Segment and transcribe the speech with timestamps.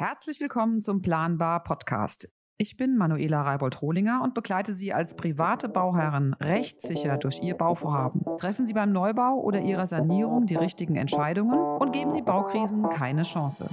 [0.00, 2.26] Herzlich willkommen zum Planbar Podcast.
[2.56, 8.22] Ich bin Manuela Reibold-Rohlinger und begleite Sie als private Bauherren rechtssicher durch Ihr Bauvorhaben.
[8.38, 13.24] Treffen Sie beim Neubau oder Ihrer Sanierung die richtigen Entscheidungen und geben Sie Baukrisen keine
[13.24, 13.66] Chance.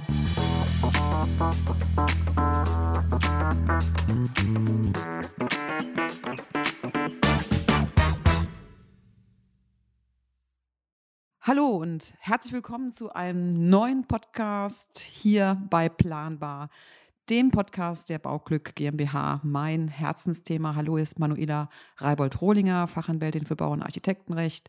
[11.48, 16.68] Hallo und herzlich willkommen zu einem neuen Podcast hier bei Planbar,
[17.30, 19.40] dem Podcast der Bauglück GmbH.
[19.44, 24.68] Mein Herzensthema, hallo, ist Manuela Reibold-Rohlinger, Fachanwältin für Bau- und Architektenrecht.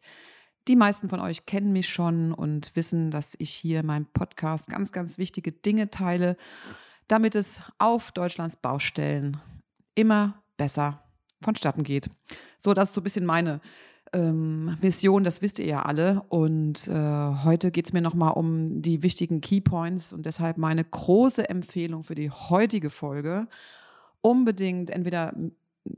[0.70, 4.70] Die meisten von euch kennen mich schon und wissen, dass ich hier in meinem Podcast
[4.70, 6.38] ganz, ganz wichtige Dinge teile,
[7.10, 9.36] damit es auf Deutschlands Baustellen
[9.96, 11.04] immer besser
[11.42, 12.10] vonstatten geht.
[12.58, 13.60] So, das ist so ein bisschen meine
[14.14, 16.24] ähm, Mission, das wisst ihr ja alle.
[16.30, 16.94] Und äh,
[17.44, 22.16] heute geht es mir nochmal um die wichtigen Keypoints und deshalb meine große Empfehlung für
[22.16, 23.48] die heutige Folge.
[24.22, 25.34] Unbedingt entweder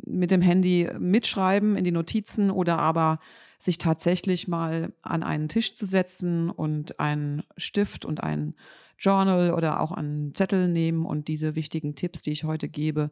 [0.05, 3.19] mit dem Handy mitschreiben in die Notizen oder aber
[3.59, 8.55] sich tatsächlich mal an einen Tisch zu setzen und einen Stift und ein
[8.97, 13.09] Journal oder auch einen Zettel nehmen und diese wichtigen Tipps, die ich heute gebe,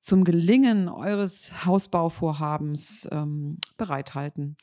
[0.00, 4.56] zum Gelingen eures Hausbauvorhabens ähm, bereithalten.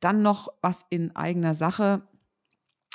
[0.00, 2.02] Dann noch was in eigener Sache.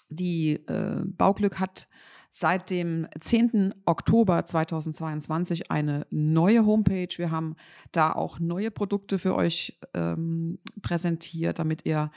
[0.10, 1.88] Die äh, Bauglück hat
[2.32, 3.76] seit dem 10.
[3.86, 7.16] Oktober 2022 eine neue Homepage.
[7.16, 7.56] Wir haben
[7.92, 12.12] da auch neue Produkte für euch ähm, präsentiert, damit ihr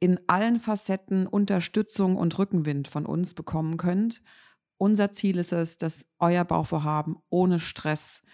[0.00, 4.20] in allen Facetten Unterstützung und Rückenwind von uns bekommen könnt.
[4.78, 8.24] Unser Ziel ist es, dass euer Bauvorhaben ohne Stress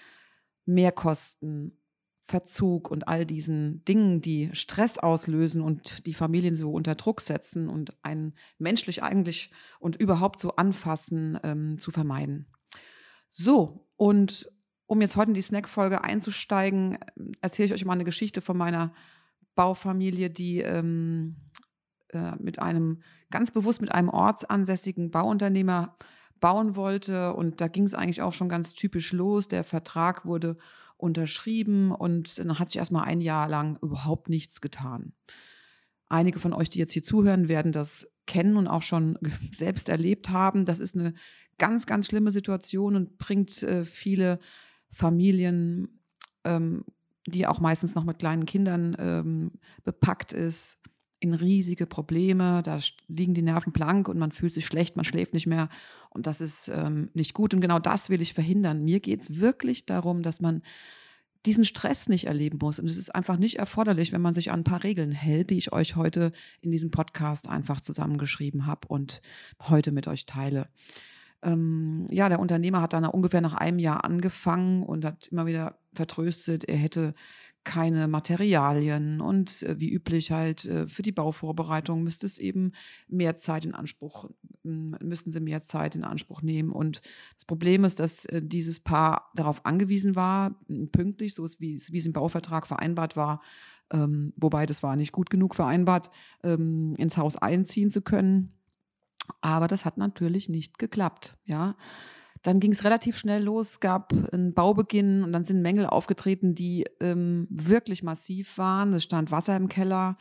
[0.68, 1.78] Mehrkosten,
[2.26, 7.70] Verzug und all diesen Dingen, die Stress auslösen und die Familien so unter Druck setzen
[7.70, 12.46] und einen menschlich eigentlich und überhaupt so anfassen, ähm, zu vermeiden.
[13.30, 14.52] So, und
[14.86, 16.98] um jetzt heute in die Snack-Folge einzusteigen,
[17.40, 18.92] erzähle ich euch mal eine Geschichte von meiner
[19.54, 21.36] Baufamilie, die ähm,
[22.10, 25.96] äh, mit einem, ganz bewusst mit einem ortsansässigen Bauunternehmer
[26.40, 27.34] bauen wollte.
[27.34, 29.48] Und da ging es eigentlich auch schon ganz typisch los.
[29.48, 30.56] Der Vertrag wurde
[30.96, 35.12] unterschrieben und dann hat sich erstmal ein Jahr lang überhaupt nichts getan.
[36.08, 39.18] Einige von euch, die jetzt hier zuhören, werden das kennen und auch schon
[39.54, 40.64] selbst erlebt haben.
[40.64, 41.14] Das ist eine
[41.58, 44.38] ganz, ganz schlimme Situation und bringt äh, viele
[44.90, 46.00] Familien,
[46.44, 46.84] ähm,
[47.26, 49.52] die auch meistens noch mit kleinen Kindern ähm,
[49.84, 50.78] bepackt ist,
[51.20, 55.34] in riesige Probleme, da liegen die Nerven blank und man fühlt sich schlecht, man schläft
[55.34, 55.68] nicht mehr
[56.10, 58.84] und das ist ähm, nicht gut und genau das will ich verhindern.
[58.84, 60.62] Mir geht es wirklich darum, dass man
[61.44, 64.60] diesen Stress nicht erleben muss und es ist einfach nicht erforderlich, wenn man sich an
[64.60, 69.20] ein paar Regeln hält, die ich euch heute in diesem Podcast einfach zusammengeschrieben habe und
[69.68, 70.68] heute mit euch teile.
[71.42, 75.78] Ähm, ja, der Unternehmer hat dann ungefähr nach einem Jahr angefangen und hat immer wieder
[75.94, 77.14] vertröstet, er hätte
[77.68, 82.72] keine Materialien und äh, wie üblich halt äh, für die Bauvorbereitung müsste es eben
[83.08, 84.30] mehr Zeit in Anspruch,
[84.62, 86.72] müssten sie mehr Zeit in Anspruch nehmen.
[86.72, 87.02] Und
[87.34, 90.58] das Problem ist, dass äh, dieses Paar darauf angewiesen war,
[90.92, 93.42] pünktlich, so wie es, wie es im Bauvertrag vereinbart war,
[93.92, 96.10] ähm, wobei das war nicht gut genug vereinbart,
[96.42, 98.54] ähm, ins Haus einziehen zu können.
[99.42, 101.76] Aber das hat natürlich nicht geklappt, ja.
[102.42, 106.86] Dann ging es relativ schnell los, gab einen Baubeginn und dann sind Mängel aufgetreten, die
[107.00, 108.92] ähm, wirklich massiv waren.
[108.92, 110.16] Es stand Wasser im Keller.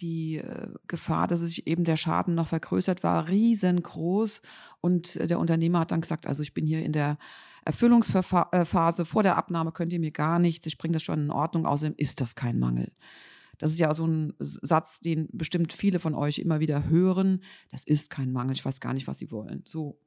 [0.00, 4.40] Die äh, Gefahr, dass sich eben der Schaden noch vergrößert war, riesengroß.
[4.80, 7.18] Und äh, der Unternehmer hat dann gesagt, also ich bin hier in der
[7.64, 11.66] Erfüllungsphase, vor der Abnahme könnt ihr mir gar nichts, ich bringe das schon in Ordnung,
[11.66, 12.92] außerdem ist das kein Mangel.
[13.58, 17.44] Das ist ja so ein Satz, den bestimmt viele von euch immer wieder hören.
[17.70, 19.62] Das ist kein Mangel, ich weiß gar nicht, was sie wollen.
[19.64, 20.00] So,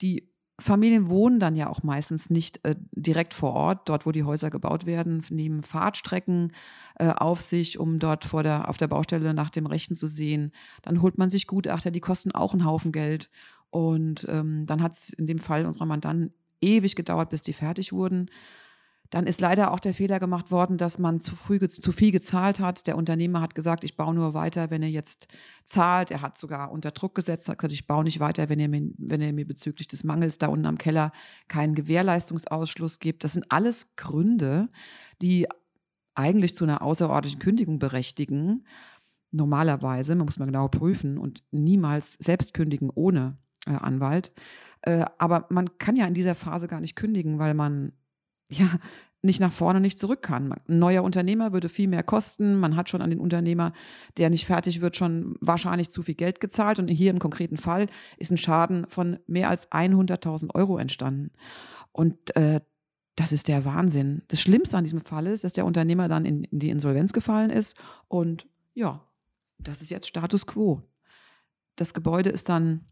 [0.00, 4.22] die Familien wohnen dann ja auch meistens nicht äh, direkt vor Ort, dort wo die
[4.22, 6.52] Häuser gebaut werden, nehmen Fahrtstrecken
[6.98, 10.52] äh, auf sich, um dort vor der, auf der Baustelle nach dem Rechten zu sehen.
[10.82, 13.30] Dann holt man sich Gutachter, die kosten auch einen Haufen Geld.
[13.70, 17.92] Und ähm, dann hat es in dem Fall unserer Mandanten ewig gedauert, bis die fertig
[17.92, 18.30] wurden.
[19.14, 22.58] Dann ist leider auch der Fehler gemacht worden, dass man zu früh zu viel gezahlt
[22.58, 22.88] hat.
[22.88, 25.28] Der Unternehmer hat gesagt, ich baue nur weiter, wenn er jetzt
[25.64, 26.10] zahlt.
[26.10, 28.90] Er hat sogar unter Druck gesetzt, hat gesagt, ich baue nicht weiter, wenn er mir,
[28.98, 31.12] wenn er mir bezüglich des Mangels da unten am Keller
[31.46, 33.22] keinen Gewährleistungsausschluss gibt.
[33.22, 34.68] Das sind alles Gründe,
[35.22, 35.46] die
[36.16, 38.66] eigentlich zu einer außerordentlichen Kündigung berechtigen.
[39.30, 44.32] Normalerweise, man muss mal genau prüfen und niemals selbst kündigen ohne äh, Anwalt.
[44.82, 47.92] Äh, aber man kann ja in dieser Phase gar nicht kündigen, weil man
[48.50, 48.78] ja,
[49.24, 50.52] nicht nach vorne, nicht zurück kann.
[50.52, 52.56] Ein neuer Unternehmer würde viel mehr kosten.
[52.56, 53.72] Man hat schon an den Unternehmer,
[54.18, 56.78] der nicht fertig wird, schon wahrscheinlich zu viel Geld gezahlt.
[56.78, 57.86] Und hier im konkreten Fall
[58.18, 61.30] ist ein Schaden von mehr als 100.000 Euro entstanden.
[61.90, 62.60] Und äh,
[63.16, 64.22] das ist der Wahnsinn.
[64.28, 67.50] Das Schlimmste an diesem Fall ist, dass der Unternehmer dann in, in die Insolvenz gefallen
[67.50, 67.76] ist.
[68.08, 69.06] Und ja,
[69.58, 70.82] das ist jetzt Status quo.
[71.76, 72.84] Das Gebäude ist dann,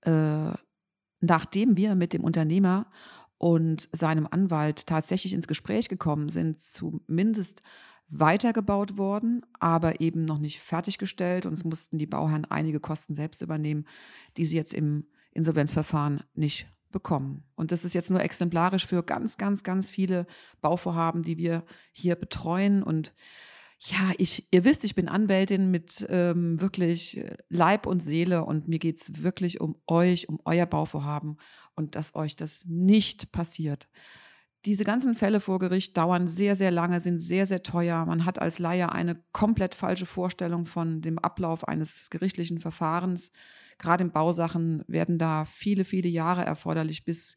[0.00, 0.52] äh,
[1.20, 2.90] nachdem wir mit dem Unternehmer
[3.44, 7.60] und seinem Anwalt tatsächlich ins Gespräch gekommen sind, zumindest
[8.08, 11.44] weitergebaut worden, aber eben noch nicht fertiggestellt.
[11.44, 13.84] Und es mussten die Bauherren einige Kosten selbst übernehmen,
[14.38, 17.44] die sie jetzt im Insolvenzverfahren nicht bekommen.
[17.54, 20.26] Und das ist jetzt nur exemplarisch für ganz, ganz, ganz viele
[20.62, 22.82] Bauvorhaben, die wir hier betreuen.
[22.82, 23.12] Und
[23.78, 28.68] ja, ich, ihr wisst, ich bin Anwältin mit ähm, wirklich äh, Leib und Seele und
[28.68, 31.36] mir geht es wirklich um euch, um euer Bauvorhaben
[31.74, 33.88] und dass euch das nicht passiert.
[34.64, 38.06] Diese ganzen Fälle vor Gericht dauern sehr, sehr lange, sind sehr, sehr teuer.
[38.06, 43.30] Man hat als Laie eine komplett falsche Vorstellung von dem Ablauf eines gerichtlichen Verfahrens.
[43.76, 47.34] Gerade in Bausachen werden da viele, viele Jahre erforderlich, bis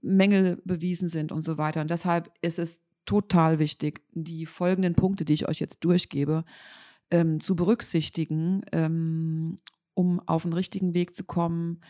[0.00, 1.82] Mängel bewiesen sind und so weiter.
[1.82, 6.44] Und deshalb ist es total wichtig, die folgenden Punkte, die ich euch jetzt durchgebe,
[7.10, 9.56] ähm, zu berücksichtigen, ähm,
[9.94, 11.80] um auf den richtigen Weg zu kommen,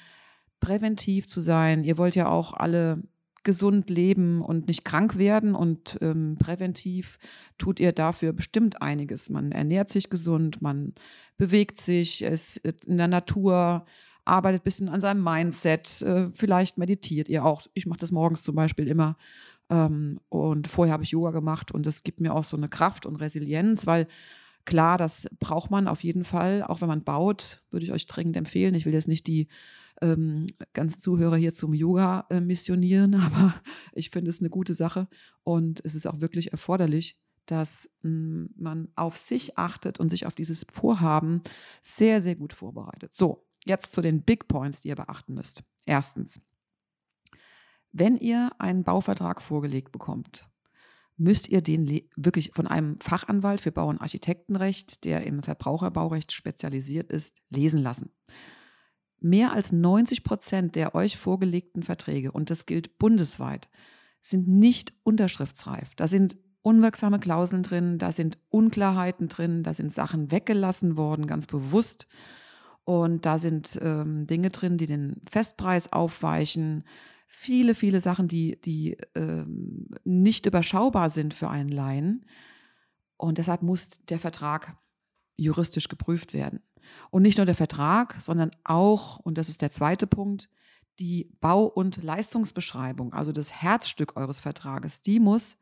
[0.61, 1.85] präventiv zu sein.
[1.85, 3.03] Ihr wollt ja auch alle
[3.43, 7.19] gesund leben und nicht krank werden und ähm, präventiv
[7.57, 9.31] tut ihr dafür bestimmt einiges.
[9.31, 10.95] Man ernährt sich gesund, man
[11.39, 13.87] bewegt sich, ist in der Natur,
[14.27, 17.67] arbeitet ein bisschen an seinem Mindset, äh, vielleicht meditiert ihr auch.
[17.73, 19.17] Ich mache das morgens zum Beispiel immer
[19.71, 23.07] ähm, und vorher habe ich Yoga gemacht und das gibt mir auch so eine Kraft
[23.07, 24.09] und Resilienz, weil
[24.65, 26.63] klar, das braucht man auf jeden Fall.
[26.63, 28.75] Auch wenn man baut, würde ich euch dringend empfehlen.
[28.75, 29.49] Ich will jetzt nicht die
[30.03, 33.55] ähm, ganzen Zuhörer hier zum Yoga äh, missionieren, aber
[33.93, 35.09] ich finde es eine gute Sache
[35.45, 40.35] und es ist auch wirklich erforderlich, dass hm, man auf sich achtet und sich auf
[40.35, 41.43] dieses Vorhaben
[41.83, 43.15] sehr, sehr gut vorbereitet.
[43.15, 45.63] So, jetzt zu den Big Points, die ihr beachten müsst.
[45.85, 46.41] Erstens,
[47.93, 50.49] wenn ihr einen Bauvertrag vorgelegt bekommt,
[51.17, 57.13] müsst ihr den wirklich von einem Fachanwalt für Bau- und Architektenrecht, der im Verbraucherbaurecht spezialisiert
[57.13, 58.11] ist, lesen lassen.
[59.21, 63.69] Mehr als 90 Prozent der euch vorgelegten Verträge, und das gilt bundesweit,
[64.23, 65.95] sind nicht unterschriftsreif.
[65.95, 71.47] Da sind unwirksame Klauseln drin, da sind Unklarheiten drin, da sind Sachen weggelassen worden, ganz
[71.47, 72.07] bewusst.
[72.85, 76.85] Und da sind ähm, Dinge drin, die den Festpreis aufweichen,
[77.33, 82.27] viele, viele Sachen, die, die ähm, nicht überschaubar sind für einen Laien.
[83.17, 84.77] Und deshalb muss der Vertrag
[85.37, 86.61] juristisch geprüft werden.
[87.11, 90.51] Und nicht nur der Vertrag, sondern auch, und das ist der zweite Punkt,
[90.99, 95.57] die Bau- und Leistungsbeschreibung, also das Herzstück eures Vertrages, die muss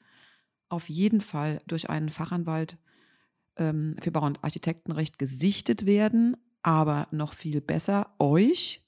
[0.71, 2.79] auf jeden Fall durch einen Fachanwalt
[3.57, 8.83] ähm, für Bau- und Architektenrecht gesichtet werden, aber noch viel besser euch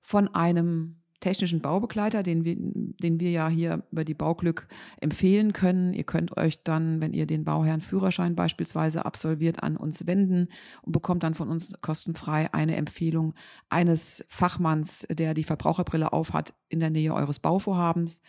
[0.00, 4.68] von einem technischen Baubegleiter, den wir, den wir ja hier über die Bauglück
[5.00, 5.94] empfehlen können.
[5.94, 10.48] Ihr könnt euch dann, wenn ihr den Bauherrnführerschein beispielsweise absolviert, an uns wenden
[10.82, 13.34] und bekommt dann von uns kostenfrei eine Empfehlung
[13.70, 18.20] eines Fachmanns, der die Verbraucherbrille aufhat, in der Nähe eures Bauvorhabens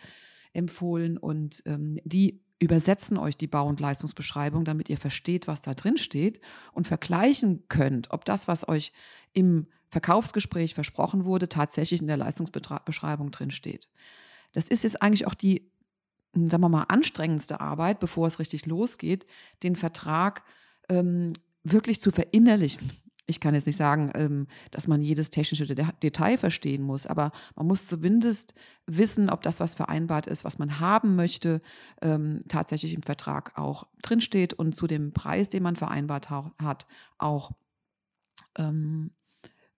[0.54, 1.18] empfohlen.
[1.18, 5.98] Und ähm, die übersetzen euch die Bau- und Leistungsbeschreibung, damit ihr versteht, was da drin
[5.98, 6.40] steht
[6.72, 8.92] und vergleichen könnt, ob das, was euch
[9.32, 13.88] im Verkaufsgespräch versprochen wurde, tatsächlich in der Leistungsbeschreibung drin steht.
[14.52, 15.70] Das ist jetzt eigentlich auch die,
[16.34, 19.24] hm, sagen wir mal, anstrengendste Arbeit, bevor es richtig losgeht,
[19.62, 20.42] den Vertrag
[20.88, 22.90] ähm, wirklich zu verinnerlichen.
[23.26, 25.64] Ich kann jetzt nicht sagen, ähm, dass man jedes technische
[26.02, 28.52] Detail verstehen muss, aber man muss zumindest
[28.86, 31.62] wissen, ob das, was vereinbart ist, was man haben möchte,
[32.02, 36.86] ähm, tatsächlich im Vertrag auch drinsteht und zu dem Preis, den man vereinbart hat,
[37.16, 37.52] auch
[38.58, 39.12] ähm,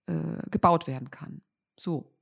[0.06, 1.42] äh, gebaut werden kann.
[1.78, 2.12] So,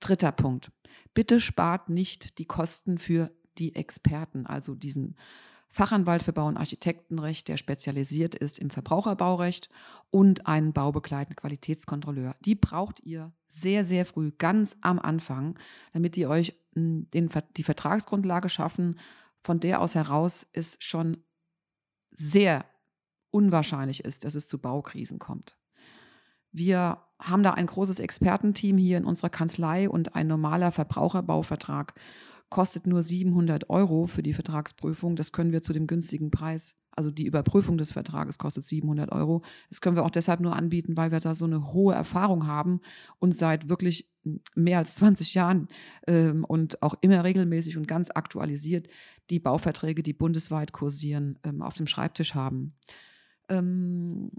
[0.00, 0.70] dritter Punkt.
[1.14, 5.16] Bitte spart nicht die Kosten für die Experten, also diesen
[5.70, 9.68] Fachanwalt für Bau- und Architektenrecht, der spezialisiert ist im Verbraucherbaurecht
[10.10, 12.34] und einen baubegleitenden Qualitätskontrolleur.
[12.44, 15.58] Die braucht ihr sehr, sehr früh, ganz am Anfang,
[15.92, 18.98] damit die euch hm, den, die Vertragsgrundlage schaffen,
[19.42, 21.18] von der aus heraus es schon
[22.10, 22.64] sehr
[23.30, 25.56] unwahrscheinlich ist, dass es zu Baukrisen kommt.
[26.58, 31.94] Wir haben da ein großes Expertenteam hier in unserer Kanzlei und ein normaler Verbraucherbauvertrag
[32.50, 35.16] kostet nur 700 Euro für die Vertragsprüfung.
[35.16, 39.42] Das können wir zu dem günstigen Preis Also die Überprüfung des Vertrages kostet 700 Euro.
[39.68, 42.80] Das können wir auch deshalb nur anbieten, weil wir da so eine hohe Erfahrung haben
[43.18, 44.08] und seit wirklich
[44.54, 45.68] mehr als 20 Jahren
[46.06, 48.88] ähm, und auch immer regelmäßig und ganz aktualisiert
[49.30, 52.74] die Bauverträge, die bundesweit kursieren, ähm, auf dem Schreibtisch haben.
[53.48, 54.30] Ähm,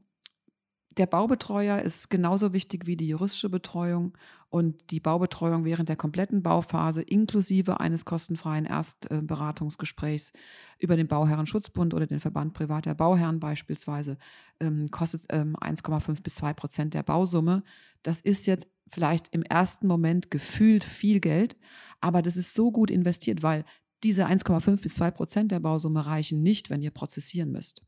[1.00, 4.18] der Baubetreuer ist genauso wichtig wie die juristische Betreuung
[4.50, 10.34] und die Baubetreuung während der kompletten Bauphase inklusive eines kostenfreien Erstberatungsgesprächs
[10.78, 14.18] über den Bauherrenschutzbund oder den Verband privater Bauherren beispielsweise
[14.60, 17.64] ähm, kostet ähm, 1,5 bis 2 Prozent der Bausumme.
[18.04, 21.56] Das ist jetzt vielleicht im ersten Moment gefühlt viel Geld,
[22.02, 23.64] aber das ist so gut investiert, weil
[24.04, 27.84] diese 1,5 bis 2 Prozent der Bausumme reichen nicht, wenn ihr prozessieren müsst.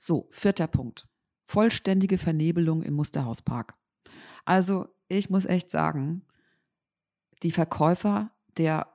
[0.00, 1.06] So, vierter Punkt
[1.46, 3.74] vollständige Vernebelung im Musterhauspark.
[4.44, 6.22] Also ich muss echt sagen,
[7.42, 8.88] die Verkäufer der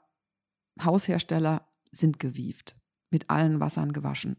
[0.82, 2.76] Haushersteller sind gewieft,
[3.10, 4.38] mit allen Wassern gewaschen.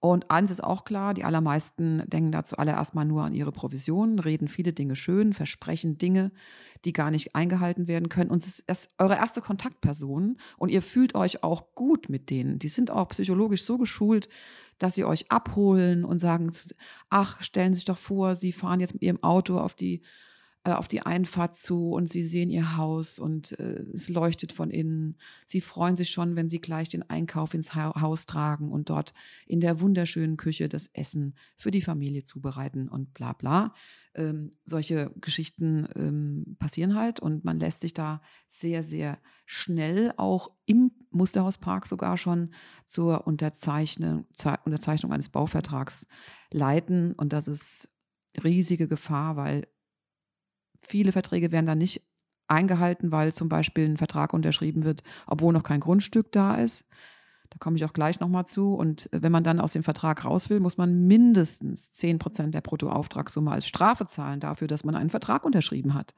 [0.00, 4.18] Und eins ist auch klar, die allermeisten denken dazu allererst mal nur an ihre Provisionen,
[4.18, 6.32] reden viele Dinge schön, versprechen Dinge,
[6.86, 8.30] die gar nicht eingehalten werden können.
[8.30, 12.58] Und es ist eure erste Kontaktperson und ihr fühlt euch auch gut mit denen.
[12.58, 14.30] Die sind auch psychologisch so geschult,
[14.78, 16.50] dass sie euch abholen und sagen,
[17.10, 20.00] ach, stellen Sie sich doch vor, Sie fahren jetzt mit Ihrem Auto auf die
[20.62, 24.70] äh, auf die Einfahrt zu und sie sehen ihr Haus und äh, es leuchtet von
[24.70, 25.16] innen.
[25.46, 29.14] Sie freuen sich schon, wenn sie gleich den Einkauf ins ha Haus tragen und dort
[29.46, 33.72] in der wunderschönen Küche das Essen für die Familie zubereiten und bla bla.
[34.14, 40.50] Ähm, solche Geschichten ähm, passieren halt und man lässt sich da sehr, sehr schnell auch
[40.66, 42.52] im Musterhauspark sogar schon
[42.84, 44.26] zur Unterzeichnung,
[44.64, 46.06] Unterzeichnung eines Bauvertrags
[46.52, 47.14] leiten.
[47.14, 47.88] Und das ist
[48.44, 49.66] riesige Gefahr, weil
[50.90, 52.02] Viele Verträge werden dann nicht
[52.48, 56.84] eingehalten, weil zum Beispiel ein Vertrag unterschrieben wird, obwohl noch kein Grundstück da ist.
[57.48, 58.74] Da komme ich auch gleich nochmal zu.
[58.74, 62.60] Und wenn man dann aus dem Vertrag raus will, muss man mindestens 10 Prozent der
[62.60, 66.12] Bruttoauftragssumme als Strafe zahlen dafür, dass man einen Vertrag unterschrieben hat.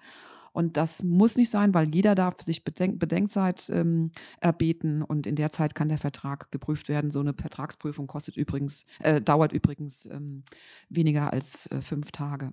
[0.52, 4.10] Und das muss nicht sein, weil jeder darf sich Bedenk Bedenkzeit ähm,
[4.40, 7.10] erbeten und in der Zeit kann der Vertrag geprüft werden.
[7.10, 10.44] So eine Vertragsprüfung kostet übrigens, äh, dauert übrigens ähm,
[10.88, 12.52] weniger als äh, fünf Tage.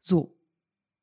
[0.00, 0.36] So.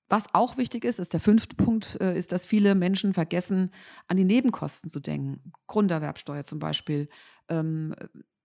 [0.10, 3.72] Was auch wichtig ist, ist der fünfte Punkt, äh, ist, dass viele Menschen vergessen,
[4.08, 5.52] an die Nebenkosten zu denken.
[5.68, 7.10] Grunderwerbsteuer zum Beispiel,
[7.50, 7.94] ähm,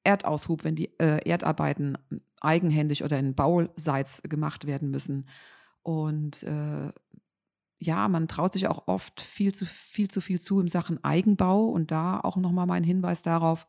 [0.05, 1.97] Erdaushub, wenn die äh, Erdarbeiten
[2.41, 5.29] eigenhändig oder in Bauseits gemacht werden müssen.
[5.83, 6.93] Und äh,
[7.79, 11.67] ja, man traut sich auch oft viel zu viel zu viel zu in Sachen Eigenbau.
[11.67, 13.67] Und da auch nochmal mein Hinweis darauf,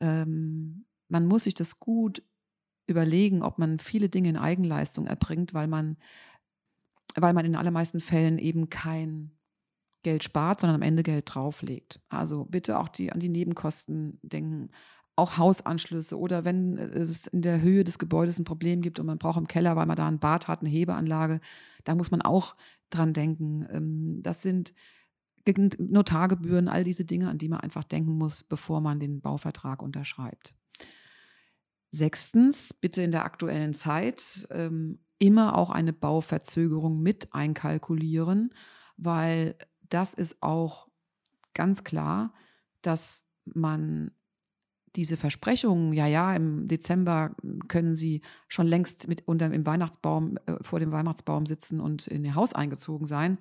[0.00, 2.22] ähm, man muss sich das gut
[2.86, 5.96] überlegen, ob man viele Dinge in Eigenleistung erbringt, weil man,
[7.14, 9.32] weil man in allermeisten Fällen eben kein
[10.02, 12.00] Geld spart, sondern am Ende Geld drauflegt.
[12.08, 14.70] Also bitte auch die, an die Nebenkosten denken,
[15.14, 19.18] auch Hausanschlüsse oder wenn es in der Höhe des Gebäudes ein Problem gibt und man
[19.18, 21.40] braucht im Keller, weil man da ein Bad hat, eine Hebeanlage,
[21.84, 22.56] da muss man auch
[22.90, 23.66] dran denken.
[23.70, 24.72] Ähm, das sind
[25.78, 30.54] Notargebühren, all diese Dinge, an die man einfach denken muss, bevor man den Bauvertrag unterschreibt.
[31.92, 38.50] Sechstens, bitte in der aktuellen Zeit ähm, immer auch eine Bauverzögerung mit einkalkulieren,
[38.96, 39.56] weil
[39.88, 40.88] das ist auch
[41.54, 42.32] ganz klar,
[42.80, 44.10] dass man
[44.96, 47.34] diese Versprechungen, ja, ja, im Dezember
[47.68, 52.24] können Sie schon längst mit unter im Weihnachtsbaum, äh, vor dem Weihnachtsbaum sitzen und in
[52.24, 53.38] Ihr Haus eingezogen sein,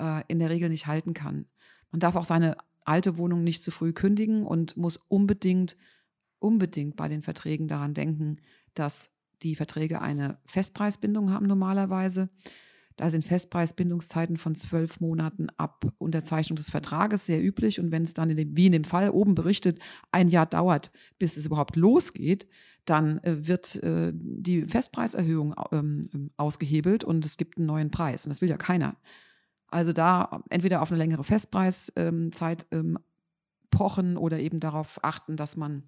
[0.00, 1.46] äh, in der Regel nicht halten kann.
[1.90, 5.76] Man darf auch seine alte Wohnung nicht zu früh kündigen und muss unbedingt
[6.38, 8.36] unbedingt bei den Verträgen daran denken,
[8.74, 9.10] dass
[9.42, 12.28] die Verträge eine Festpreisbindung haben normalerweise.
[12.98, 17.78] Da sind Festpreisbindungszeiten von zwölf Monaten ab Unterzeichnung des Vertrages sehr üblich.
[17.78, 19.78] Und wenn es dann, in dem, wie in dem Fall oben berichtet,
[20.10, 22.48] ein Jahr dauert, bis es überhaupt losgeht,
[22.84, 28.26] dann äh, wird äh, die Festpreiserhöhung ähm, ausgehebelt und es gibt einen neuen Preis.
[28.26, 28.96] Und das will ja keiner.
[29.68, 32.98] Also da entweder auf eine längere Festpreiszeit ähm,
[33.70, 35.84] pochen oder eben darauf achten, dass man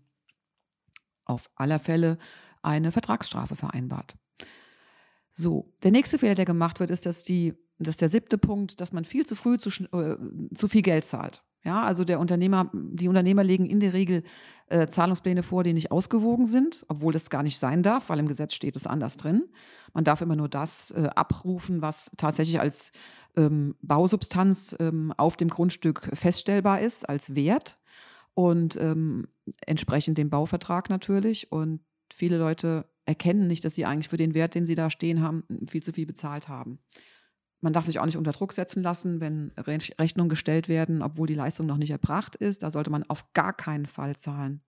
[1.30, 2.18] auf aller Fälle
[2.62, 4.14] eine Vertragsstrafe vereinbart.
[5.32, 8.92] So, der nächste Fehler, der gemacht wird, ist, dass die, das der siebte Punkt, dass
[8.92, 10.16] man viel zu früh zu, äh,
[10.54, 11.42] zu viel Geld zahlt.
[11.62, 14.22] Ja, also der Unternehmer, die Unternehmer legen in der Regel
[14.68, 18.28] äh, Zahlungspläne vor, die nicht ausgewogen sind, obwohl das gar nicht sein darf, weil im
[18.28, 19.44] Gesetz steht es anders drin.
[19.92, 22.92] Man darf immer nur das äh, abrufen, was tatsächlich als
[23.36, 27.78] ähm, Bausubstanz ähm, auf dem Grundstück feststellbar ist, als Wert
[28.32, 29.28] und ähm,
[29.66, 31.50] entsprechend dem Bauvertrag natürlich.
[31.52, 31.80] Und
[32.12, 35.44] viele Leute erkennen nicht, dass sie eigentlich für den Wert, den sie da stehen haben,
[35.68, 36.78] viel zu viel bezahlt haben.
[37.60, 41.34] Man darf sich auch nicht unter Druck setzen lassen, wenn Rechnungen gestellt werden, obwohl die
[41.34, 42.62] Leistung noch nicht erbracht ist.
[42.62, 44.62] Da sollte man auf gar keinen Fall zahlen.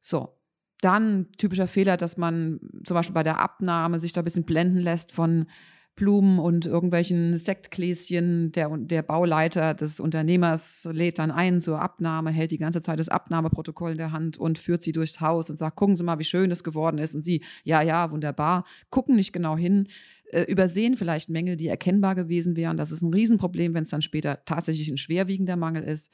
[0.00, 0.38] So,
[0.80, 4.78] dann typischer Fehler, dass man zum Beispiel bei der Abnahme sich da ein bisschen blenden
[4.78, 5.46] lässt von
[5.94, 8.52] Blumen und irgendwelchen Sektgläschen.
[8.52, 13.08] Der, der Bauleiter des Unternehmers lädt dann ein zur Abnahme, hält die ganze Zeit das
[13.08, 16.24] Abnahmeprotokoll in der Hand und führt sie durchs Haus und sagt, gucken Sie mal, wie
[16.24, 17.14] schön es geworden ist.
[17.14, 19.88] Und sie, ja, ja, wunderbar, gucken nicht genau hin,
[20.32, 22.76] äh, übersehen vielleicht Mängel, die erkennbar gewesen wären.
[22.76, 26.10] Das ist ein Riesenproblem, wenn es dann später tatsächlich ein schwerwiegender Mangel ist.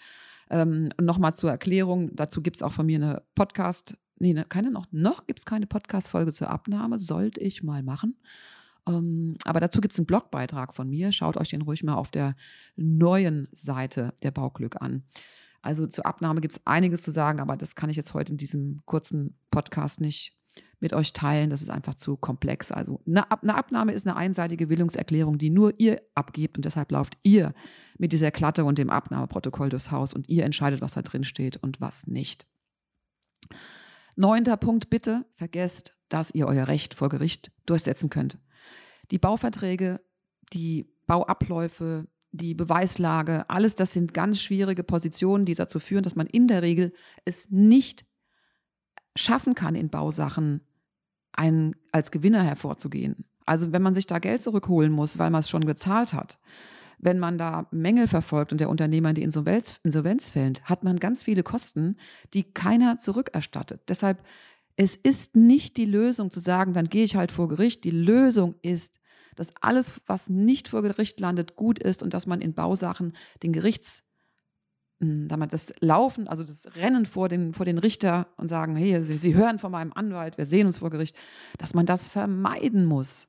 [0.51, 4.71] Ähm, nochmal zur Erklärung, dazu gibt es auch von mir eine Podcast, nee, ne, keine
[4.71, 8.17] noch, noch gibt es keine Podcast-Folge zur Abnahme, sollte ich mal machen.
[8.89, 11.13] Ähm, aber dazu gibt es einen Blogbeitrag von mir.
[11.13, 12.35] Schaut euch den ruhig mal auf der
[12.77, 15.05] neuen Seite der Bauglück an.
[15.61, 18.39] Also zur Abnahme gibt es einiges zu sagen, aber das kann ich jetzt heute in
[18.39, 20.37] diesem kurzen Podcast nicht
[20.81, 21.51] mit euch teilen.
[21.51, 22.71] Das ist einfach zu komplex.
[22.71, 26.93] Also eine, Ab eine Abnahme ist eine einseitige Willungserklärung, die nur ihr abgebt und deshalb
[26.93, 27.53] lauft ihr
[27.99, 31.57] mit dieser Klatte und dem Abnahmeprotokoll durchs Haus und ihr entscheidet, was da drin steht
[31.57, 32.47] und was nicht.
[34.17, 38.39] Neunter Punkt, bitte vergesst, dass ihr euer Recht vor Gericht durchsetzen könnt.
[39.11, 40.01] Die Bauverträge,
[40.53, 46.27] die Bauabläufe, die Beweislage, alles das sind ganz schwierige Positionen, die dazu führen, dass man
[46.27, 46.93] in der Regel
[47.25, 48.05] es nicht
[49.17, 50.61] schaffen kann, in Bausachen
[51.33, 53.25] einen, als Gewinner hervorzugehen.
[53.47, 56.39] Also wenn man sich da Geld zurückholen muss, weil man es schon gezahlt hat,
[56.99, 60.99] wenn man da Mängel verfolgt und der Unternehmer in die Insolvenz, Insolvenz fällt, hat man
[60.99, 61.97] ganz viele Kosten,
[62.35, 63.83] die keiner zurückerstattet.
[63.89, 64.23] Deshalb
[64.81, 67.83] es ist nicht die Lösung zu sagen, dann gehe ich halt vor Gericht.
[67.83, 69.01] Die Lösung ist,
[69.35, 73.53] dass alles, was nicht vor Gericht landet, gut ist und dass man in Bausachen den
[73.53, 74.05] Gerichts,
[75.01, 79.17] hm, das Laufen, also das Rennen vor den, vor den Richter und sagen, hey, Sie,
[79.17, 81.17] Sie hören von meinem Anwalt, wir sehen uns vor Gericht,
[81.59, 83.27] dass man das vermeiden muss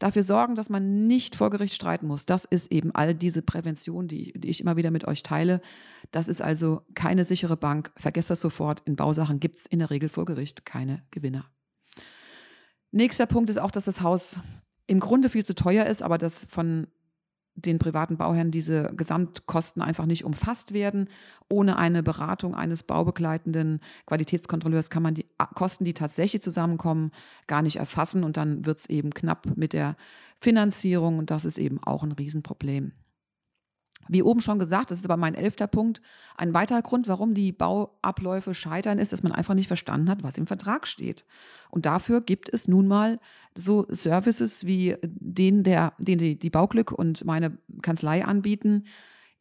[0.00, 2.26] dafür sorgen, dass man nicht vor Gericht streiten muss.
[2.26, 5.60] Das ist eben all diese Prävention, die, die, ich immer wieder mit euch teile.
[6.10, 7.92] Das ist also keine sichere Bank.
[7.96, 8.80] Vergesst das sofort.
[8.86, 11.44] In Bausachen gibt es in der Regel vor Gericht keine Gewinner.
[12.90, 14.40] Nächster Punkt ist auch, dass das Haus
[14.88, 16.88] im Grunde viel zu teuer ist, aber das von
[17.54, 21.08] den privaten Bauherren diese Gesamtkosten einfach nicht umfasst werden.
[21.48, 27.10] Ohne eine Beratung eines baubegleitenden Qualitätskontrolleurs kann man die Kosten, die tatsächlich zusammenkommen,
[27.46, 29.96] gar nicht erfassen und dann wird es eben knapp mit der
[30.40, 32.92] Finanzierung und das ist eben auch ein Riesenproblem.
[34.12, 36.02] Wie oben schon gesagt, das ist aber mein elfter Punkt.
[36.36, 40.36] Ein weiterer Grund, warum die Bauabläufe scheitern, ist, dass man einfach nicht verstanden hat, was
[40.36, 41.24] im Vertrag steht.
[41.70, 43.20] Und dafür gibt es nun mal
[43.54, 48.84] so Services wie den, der, den die, die Bauglück und meine Kanzlei anbieten,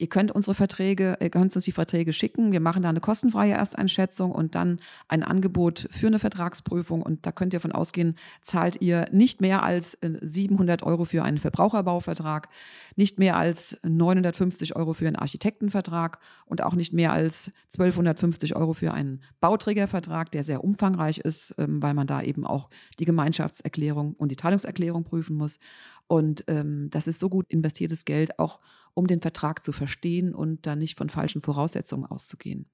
[0.01, 2.53] Ihr könnt unsere Verträge, ihr könnt uns die Verträge schicken.
[2.53, 7.01] Wir machen da eine kostenfreie Ersteinschätzung und dann ein Angebot für eine Vertragsprüfung.
[7.01, 11.23] Und da könnt ihr von ausgehen, zahlt ihr nicht mehr als 700 äh, Euro für
[11.23, 12.47] einen Verbraucherbauvertrag,
[12.95, 18.71] nicht mehr als 950 Euro für einen Architektenvertrag und auch nicht mehr als 1250 Euro
[18.71, 24.13] für einen Bauträgervertrag, der sehr umfangreich ist, ähm, weil man da eben auch die Gemeinschaftserklärung
[24.13, 25.59] und die Teilungserklärung prüfen muss.
[26.07, 28.61] Und ähm, das ist so gut investiertes Geld, auch
[28.93, 32.69] um den Vertrag zu verstehen und dann nicht von falschen Voraussetzungen auszugehen.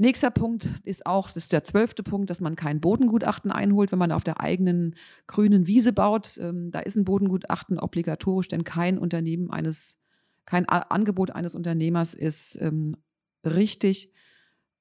[0.00, 3.98] Nächster Punkt ist auch, das ist der zwölfte Punkt, dass man kein Bodengutachten einholt, wenn
[3.98, 4.94] man auf der eigenen
[5.26, 6.38] grünen Wiese baut.
[6.40, 9.98] Ähm, da ist ein Bodengutachten obligatorisch, denn kein Unternehmen eines,
[10.46, 12.96] kein Angebot eines Unternehmers ist ähm,
[13.44, 14.12] richtig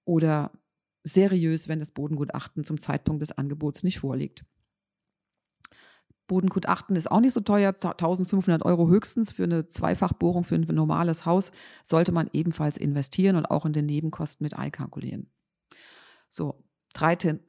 [0.05, 0.51] oder
[1.03, 4.45] seriös, wenn das Bodengutachten zum Zeitpunkt des Angebots nicht vorliegt.
[6.27, 11.25] Bodengutachten ist auch nicht so teuer, 1500 Euro höchstens für eine Zweifachbohrung für ein normales
[11.25, 11.51] Haus,
[11.83, 15.29] sollte man ebenfalls investieren und auch in den Nebenkosten mit einkalkulieren.
[16.29, 16.63] So,
[16.93, 17.39] 13.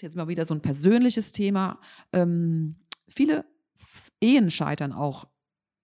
[0.00, 1.80] jetzt mal wieder so ein persönliches Thema.
[2.12, 2.76] Ähm,
[3.08, 3.44] viele
[4.20, 5.26] Ehen scheitern auch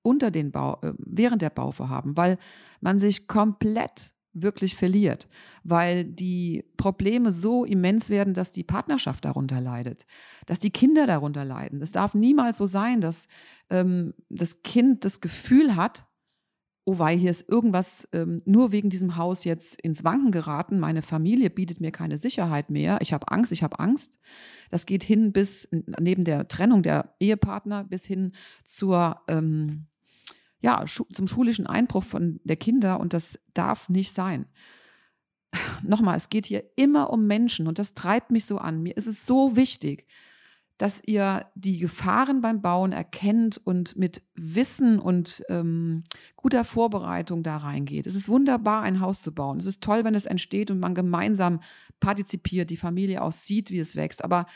[0.02, 2.38] unter den Bau, äh, während der Bauvorhaben, weil
[2.80, 5.28] man sich komplett wirklich verliert,
[5.64, 10.06] weil die Probleme so immens werden, dass die Partnerschaft darunter leidet,
[10.46, 11.82] dass die Kinder darunter leiden.
[11.82, 13.26] Es darf niemals so sein, dass
[13.70, 16.06] ähm, das Kind das Gefühl hat,
[16.84, 21.02] oh wei, hier ist irgendwas ähm, nur wegen diesem Haus jetzt ins Wanken geraten, meine
[21.02, 24.18] Familie bietet mir keine Sicherheit mehr, ich habe Angst, ich habe Angst.
[24.70, 28.32] Das geht hin bis neben der Trennung der Ehepartner bis hin
[28.64, 29.86] zur ähm,
[30.60, 34.46] ja, zum schulischen Einbruch von der Kinder und das darf nicht sein.
[35.82, 38.82] Nochmal, es geht hier immer um Menschen und das treibt mich so an.
[38.82, 40.06] Mir ist es so wichtig,
[40.80, 46.02] dass ihr die Gefahren beim Bauen erkennt und mit Wissen und ähm,
[46.36, 48.06] guter Vorbereitung da reingeht.
[48.06, 49.58] Es ist wunderbar, ein Haus zu bauen.
[49.58, 51.60] Es ist toll, wenn es entsteht und man gemeinsam
[52.00, 54.24] partizipiert, die Familie auch sieht, wie es wächst.
[54.24, 54.46] Aber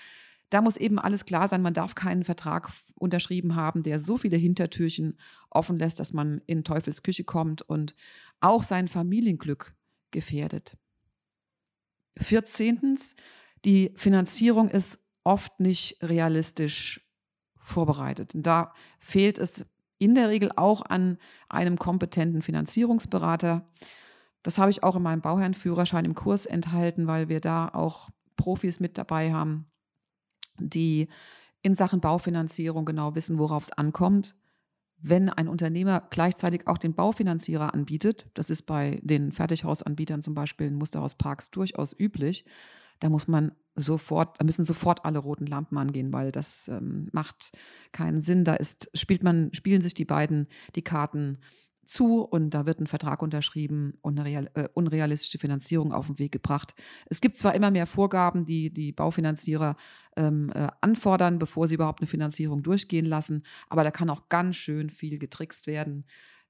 [0.54, 1.62] da muss eben alles klar sein.
[1.62, 5.18] Man darf keinen Vertrag unterschrieben haben, der so viele Hintertürchen
[5.50, 7.96] offen lässt, dass man in Teufels Küche kommt und
[8.38, 9.74] auch sein Familienglück
[10.12, 10.76] gefährdet.
[12.16, 13.16] Vierzehntens,
[13.64, 17.04] die Finanzierung ist oft nicht realistisch
[17.56, 18.36] vorbereitet.
[18.36, 19.66] Und da fehlt es
[19.98, 23.68] in der Regel auch an einem kompetenten Finanzierungsberater.
[24.44, 28.78] Das habe ich auch in meinem Bauherrenführerschein im Kurs enthalten, weil wir da auch Profis
[28.78, 29.66] mit dabei haben,
[30.58, 31.08] die
[31.62, 34.34] in Sachen Baufinanzierung genau wissen, worauf es ankommt.
[34.98, 40.68] Wenn ein Unternehmer gleichzeitig auch den Baufinanzierer anbietet, das ist bei den Fertighausanbietern zum Beispiel
[40.68, 42.44] in Musterhausparks durchaus üblich,
[43.00, 47.52] da muss man sofort, da müssen sofort alle roten Lampen angehen, weil das ähm, macht
[47.92, 48.44] keinen Sinn.
[48.44, 51.38] Da ist, spielt man, spielen sich die beiden die Karten
[51.86, 56.18] zu und da wird ein Vertrag unterschrieben und eine real, äh, unrealistische Finanzierung auf den
[56.18, 56.74] Weg gebracht.
[57.06, 59.76] Es gibt zwar immer mehr Vorgaben, die die Baufinanzierer
[60.16, 64.56] ähm, äh, anfordern, bevor sie überhaupt eine Finanzierung durchgehen lassen, aber da kann auch ganz
[64.56, 66.04] schön viel getrickst werden.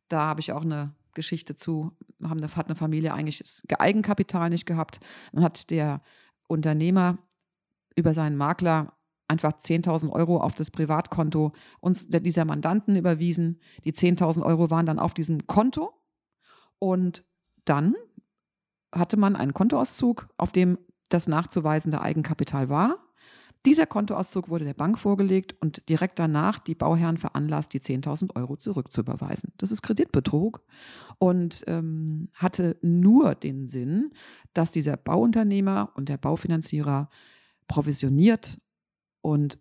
[0.09, 1.93] Da habe ich auch eine Geschichte zu.
[2.23, 5.01] Haben eine, hat eine Familie eigentlich das Eigenkapital nicht gehabt.
[5.33, 6.03] Dann hat der
[6.47, 7.19] Unternehmer
[7.97, 8.93] über seinen Makler
[9.29, 13.61] einfach 10.000 Euro auf das Privatkonto uns dieser Mandanten überwiesen.
[13.85, 15.93] Die 10.000 Euro waren dann auf diesem Konto
[16.79, 17.25] und
[17.65, 17.95] dann
[18.93, 22.99] hatte man einen Kontoauszug, auf dem das nachzuweisende Eigenkapital war.
[23.67, 28.57] Dieser Kontoauszug wurde der Bank vorgelegt und direkt danach die Bauherren veranlasst, die 10.000 Euro
[28.57, 29.55] zurückzuüberweisen.
[29.57, 30.63] Das ist Kreditbetrug
[31.19, 34.11] und ähm, hatte nur den Sinn,
[34.53, 37.09] dass dieser Bauunternehmer und der Baufinanzierer
[37.67, 38.59] provisioniert
[39.25, 39.59] und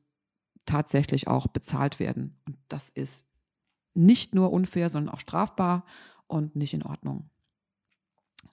[0.66, 2.38] tatsächlich auch bezahlt werden.
[2.46, 3.26] Und das ist
[3.94, 5.86] nicht nur unfair, sondern auch strafbar
[6.28, 7.30] und nicht in Ordnung.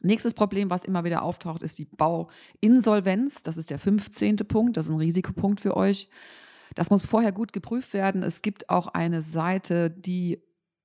[0.03, 3.43] Nächstes Problem, was immer wieder auftaucht, ist die Bauinsolvenz.
[3.43, 4.37] Das ist der 15.
[4.37, 4.77] Punkt.
[4.77, 6.09] Das ist ein Risikopunkt für euch.
[6.77, 8.23] Das muss vorher gut geprüft werden.
[8.23, 10.41] Es gibt auch eine Seite, die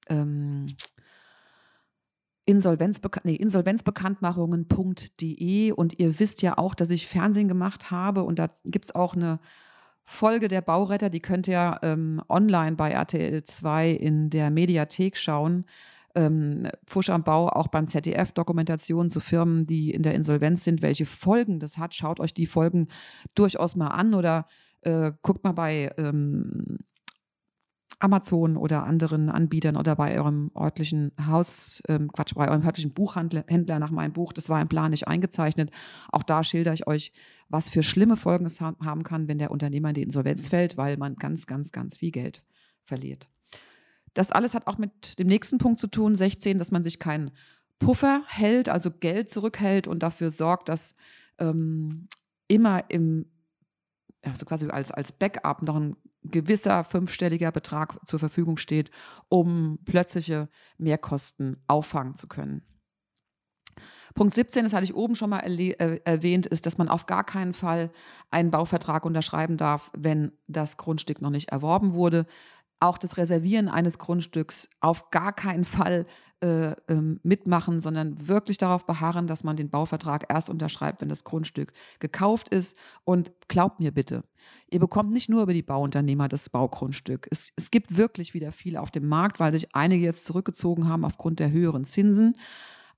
[0.08, 0.76] ähm,
[2.46, 8.48] Insolvenzbeka nee, insolvenzbekanntmachungen.de und ihr wisst ja auch, dass ich Fernsehen gemacht habe und da
[8.66, 9.40] gibt es auch eine
[10.06, 15.66] Folge der Bauretter, die könnt ihr ähm, online bei RTL 2 in der Mediathek schauen.
[16.14, 20.84] Ähm, Fusch am Bau, auch beim ZDF, Dokumentationen zu Firmen, die in der Insolvenz sind,
[20.84, 21.96] welche Folgen das hat.
[21.96, 22.88] Schaut euch die Folgen
[23.34, 24.48] durchaus mal an oder
[24.82, 26.78] äh, guckt mal bei ähm,
[28.00, 33.80] Amazon oder anderen Anbietern oder bei eurem örtlichen Haus, ähm, Quatsch, bei eurem örtlichen Buchhändler
[33.80, 35.72] nach meinem Buch, das war im Plan nicht eingezeichnet.
[36.12, 37.12] Auch da schilder ich euch,
[37.50, 40.78] was für schlimme Folgen es ha haben kann, wenn der Unternehmer in die Insolvenz fällt,
[40.78, 42.44] weil man ganz, ganz, ganz viel Geld
[42.84, 43.30] verliert.
[44.14, 47.32] Das alles hat auch mit dem nächsten Punkt zu tun, 16, dass man sich keinen
[47.80, 50.96] Puffer hält, also Geld zurückhält und dafür sorgt, dass
[51.38, 52.08] ähm,
[52.48, 53.26] immer im,
[54.22, 55.96] also quasi als, als Backup noch ein
[56.32, 58.92] gewisser fünfstelliger Betrag zur Verfügung steht,
[59.30, 62.64] um plötzliche Mehrkosten auffangen zu können.
[64.14, 67.26] Punkt 17, das hatte ich oben schon mal äh, erwähnt, ist, dass man auf gar
[67.26, 67.92] keinen Fall
[68.32, 72.26] einen Bauvertrag unterschreiben darf, wenn das Grundstück noch nicht erworben wurde
[72.80, 76.06] auch das Reservieren eines Grundstücks auf gar keinen Fall
[76.42, 81.24] äh, ähm, mitmachen, sondern wirklich darauf beharren, dass man den Bauvertrag erst unterschreibt, wenn das
[81.24, 82.78] Grundstück gekauft ist.
[83.04, 84.24] Und glaubt mir bitte,
[84.70, 87.28] ihr bekommt nicht nur über die Bauunternehmer das Baugrundstück.
[87.32, 91.06] Es, es gibt wirklich wieder viele auf dem Markt, weil sich einige jetzt zurückgezogen haben
[91.06, 92.36] aufgrund der höheren Zinsen.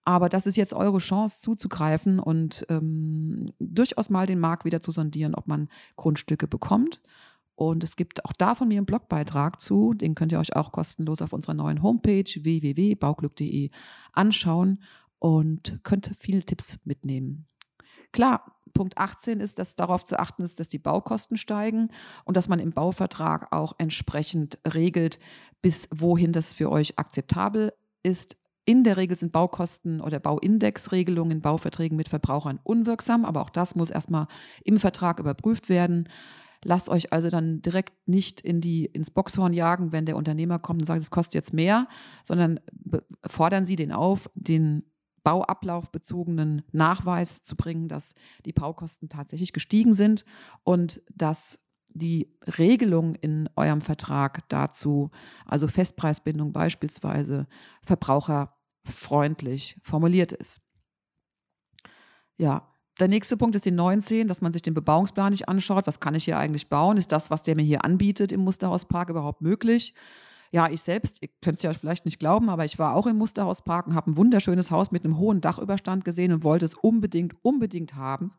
[0.03, 4.91] Aber das ist jetzt eure Chance zuzugreifen und ähm, durchaus mal den Markt wieder zu
[4.91, 7.01] sondieren, ob man Grundstücke bekommt.
[7.57, 10.71] Und es gibt auch da von mir einen Blogbeitrag zu, den könnt ihr euch auch
[10.71, 13.71] kostenlos auf unserer neuen Homepage www.bauglück.de
[14.13, 14.83] anschauen
[15.17, 17.47] und könnt viele Tipps mitnehmen.
[18.11, 21.87] Klar, Punkt 18 ist, dass darauf zu achten ist, dass die Baukosten steigen
[22.25, 25.17] und dass man im Bauvertrag auch entsprechend regelt,
[25.63, 28.37] bis wohin das für euch akzeptabel ist.
[28.65, 33.75] In der Regel sind Baukosten oder Bauindexregelungen in Bauverträgen mit Verbrauchern unwirksam, aber auch das
[33.75, 34.27] muss erstmal
[34.63, 36.07] im Vertrag überprüft werden.
[36.63, 40.81] Lasst euch also dann direkt nicht in die, ins Boxhorn jagen, wenn der Unternehmer kommt
[40.81, 41.87] und sagt, es kostet jetzt mehr,
[42.23, 42.59] sondern
[43.25, 44.83] fordern Sie den auf, den
[45.23, 48.15] bauablaufbezogenen Nachweis zu bringen, dass
[48.45, 50.23] die Baukosten tatsächlich gestiegen sind
[50.63, 55.11] und dass die Regelung in eurem Vertrag dazu,
[55.45, 57.47] also Festpreisbindung beispielsweise,
[57.83, 60.61] verbraucherfreundlich formuliert ist.
[62.37, 65.87] Ja, der nächste Punkt ist die 19, dass man sich den Bebauungsplan nicht anschaut.
[65.87, 66.97] Was kann ich hier eigentlich bauen?
[66.97, 69.93] Ist das, was der mir hier anbietet im Musterhauspark überhaupt möglich?
[70.51, 73.17] Ja, ich selbst, ihr könnt es ja vielleicht nicht glauben, aber ich war auch im
[73.17, 77.35] Musterhauspark und habe ein wunderschönes Haus mit einem hohen Dachüberstand gesehen und wollte es unbedingt,
[77.43, 78.31] unbedingt haben.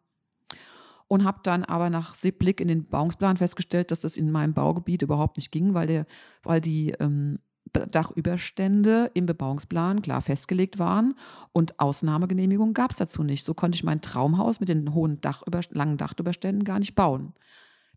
[1.06, 5.02] Und habe dann aber nach Blick in den Bebauungsplan festgestellt, dass das in meinem Baugebiet
[5.02, 6.06] überhaupt nicht ging, weil, der,
[6.42, 7.38] weil die ähm,
[7.72, 11.14] Dachüberstände im Bebauungsplan klar festgelegt waren
[11.52, 13.44] und Ausnahmegenehmigungen gab es dazu nicht.
[13.44, 17.34] So konnte ich mein Traumhaus mit den hohen Dachüber langen Dachüberständen gar nicht bauen.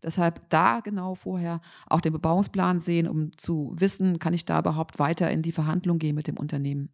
[0.02, 4.98] Deshalb da genau vorher auch den Bebauungsplan sehen, um zu wissen, kann ich da überhaupt
[4.98, 6.90] weiter in die Verhandlung gehen mit dem Unternehmen.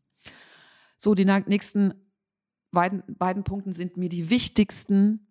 [0.98, 1.94] So, die nächsten
[2.70, 5.26] beiden, beiden Punkte sind mir die wichtigsten.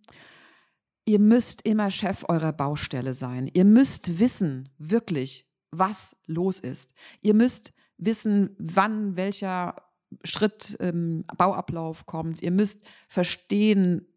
[1.06, 3.50] Ihr müsst immer Chef eurer Baustelle sein.
[3.54, 6.94] Ihr müsst wissen, wirklich, was los ist.
[7.22, 9.76] Ihr müsst wissen, wann welcher
[10.24, 12.42] Schritt ähm, Bauablauf kommt.
[12.42, 14.08] Ihr müsst verstehen,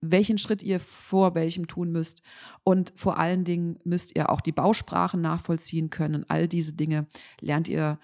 [0.00, 2.22] welchen Schritt ihr vor welchem tun müsst.
[2.64, 6.24] Und vor allen Dingen müsst ihr auch die Bausprachen nachvollziehen können.
[6.28, 7.06] All diese Dinge
[7.40, 7.98] lernt ihr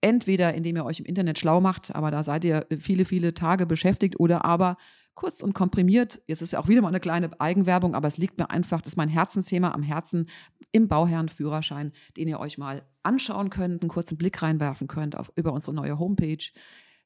[0.00, 3.66] entweder, indem ihr euch im Internet schlau macht, aber da seid ihr viele, viele Tage
[3.66, 4.76] beschäftigt, oder aber
[5.14, 6.22] kurz und komprimiert.
[6.26, 8.94] Jetzt ist ja auch wieder mal eine kleine Eigenwerbung, aber es liegt mir einfach, das
[8.94, 10.26] ist mein Herzensthema am Herzen
[10.72, 15.52] im Bauherrenführerschein, den ihr euch mal anschauen könnt, einen kurzen Blick reinwerfen könnt auf, über
[15.52, 16.44] unsere neue Homepage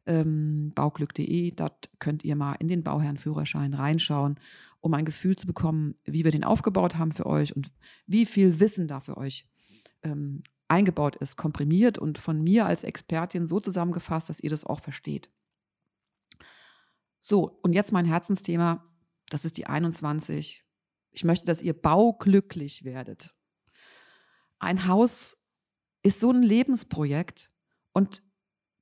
[0.06, 1.52] ähm, bauglück.de.
[1.52, 4.38] Dort könnt ihr mal in den Bauherrenführerschein reinschauen,
[4.80, 7.70] um ein Gefühl zu bekommen, wie wir den aufgebaut haben für euch und
[8.06, 9.46] wie viel Wissen da für euch
[10.02, 14.80] ähm, eingebaut ist, komprimiert und von mir als Expertin so zusammengefasst, dass ihr das auch
[14.80, 15.30] versteht.
[17.20, 18.84] So, und jetzt mein Herzensthema,
[19.30, 20.64] das ist die 21.
[21.10, 23.34] Ich möchte, dass ihr bauglücklich werdet.
[24.58, 25.36] Ein Haus
[26.02, 27.50] ist so ein Lebensprojekt
[27.92, 28.22] und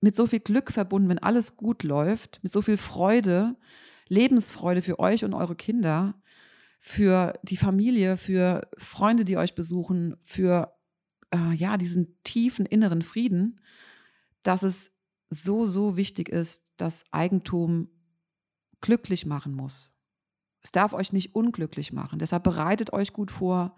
[0.00, 3.56] mit so viel Glück verbunden, wenn alles gut läuft, mit so viel Freude,
[4.08, 6.20] Lebensfreude für euch und eure Kinder,
[6.80, 10.76] für die Familie, für Freunde, die euch besuchen, für
[11.32, 13.60] äh, ja, diesen tiefen inneren Frieden,
[14.42, 14.90] dass es
[15.30, 17.88] so, so wichtig ist, dass Eigentum
[18.80, 19.92] glücklich machen muss.
[20.62, 22.18] Es darf euch nicht unglücklich machen.
[22.18, 23.76] Deshalb bereitet euch gut vor,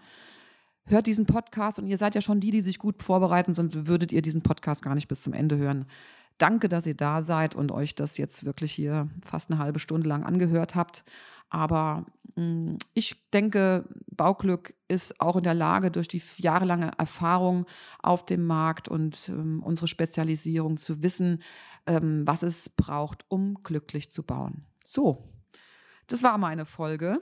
[0.87, 4.12] hört diesen Podcast und ihr seid ja schon die, die sich gut vorbereiten, sonst würdet
[4.12, 5.87] ihr diesen Podcast gar nicht bis zum Ende hören.
[6.38, 10.09] Danke, dass ihr da seid und euch das jetzt wirklich hier fast eine halbe Stunde
[10.09, 11.05] lang angehört habt.
[11.49, 17.66] Aber mh, hm, ich denke, Bauglück ist auch in der Lage, durch die jahrelange Erfahrung
[18.03, 21.40] auf dem Markt und ähm, unsere Spezialisierung zu wissen,
[21.87, 24.64] ähm, was es braucht, um glücklich zu bauen.
[24.85, 25.29] So,
[26.09, 27.20] das war meine Folge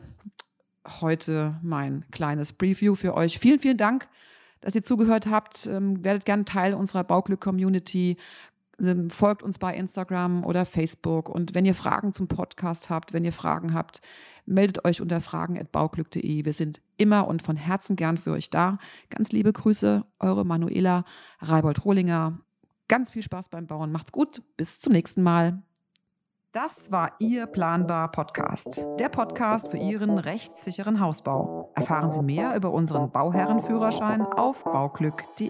[1.01, 3.39] heute mein kleines Preview für euch.
[3.39, 4.09] Vielen, vielen Dank,
[4.61, 5.67] dass ihr zugehört habt.
[5.67, 8.17] Ähm, werdet gerne Teil unserer Bauglück-Community.
[8.81, 11.29] Ähm, folgt uns bei Instagram oder Facebook.
[11.29, 14.01] Und wenn ihr Fragen zum Podcast habt, wenn ihr Fragen habt,
[14.47, 16.45] meldet euch unter fragen.bauglück.de.
[16.45, 18.79] Wir sind immer und von Herzen gern für euch da.
[19.11, 21.05] Ganz liebe Grüße, eure Manuela
[21.41, 22.39] Reibold-Rohlinger.
[22.89, 23.93] Ganz viel Spaß beim Bauen.
[23.93, 24.43] Macht's gut.
[24.57, 25.63] Bis zum nächsten Mal.
[26.53, 31.73] Das war Ihr Planbar Podcast, der Podcast für Ihren rechtssicheren Hausbau.
[31.75, 35.49] Erfahren Sie mehr über unseren Bauherrenführerschein auf bauglück.de.